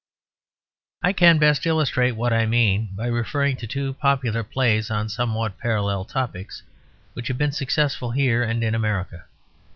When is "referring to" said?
3.05-3.67